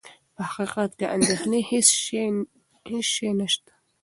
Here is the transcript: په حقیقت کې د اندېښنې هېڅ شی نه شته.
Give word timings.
په 0.35 0.41
حقیقت 0.51 0.91
کې 0.99 1.05
د 1.07 1.11
اندېښنې 1.15 1.59
هېڅ 1.69 1.87
شی 3.13 3.29
نه 3.39 3.47
شته. 3.53 3.71